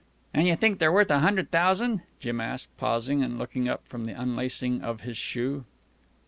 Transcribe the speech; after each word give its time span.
"An' 0.33 0.47
you 0.47 0.55
think 0.55 0.79
they're 0.79 0.91
worth 0.91 1.11
a 1.11 1.19
hundred 1.19 1.51
thousan'?" 1.51 2.01
Jim 2.19 2.41
asked, 2.41 2.75
pausing 2.75 3.21
and 3.21 3.37
looking 3.37 3.69
up 3.69 3.87
from 3.87 4.05
the 4.05 4.19
unlacing 4.19 4.81
of 4.81 5.01
his 5.01 5.15
shoe. 5.15 5.63